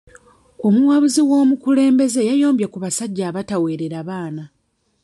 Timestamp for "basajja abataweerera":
2.83-3.99